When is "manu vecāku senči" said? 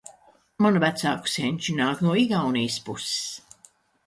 0.65-1.75